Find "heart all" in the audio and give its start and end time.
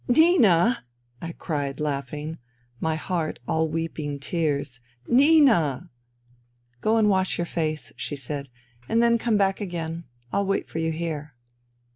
2.95-3.67